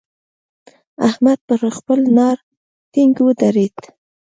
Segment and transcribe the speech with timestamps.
[1.07, 2.37] احمد پر خپل ناړ
[2.93, 3.77] ټينګ ودرېد.